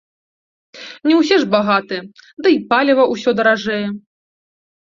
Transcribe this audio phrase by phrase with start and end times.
[1.09, 2.01] Не ўсе ж багатыя,
[2.45, 3.87] ды й паліва ўсё даражэе.